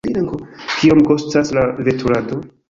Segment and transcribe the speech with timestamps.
[0.77, 2.41] Kiom kostas la veturado?